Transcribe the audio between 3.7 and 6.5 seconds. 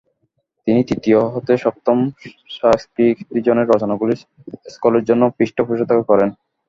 রচনাগুলির সঙ্কলনের জন্য পৃষ্ঠপোষকতা করেন।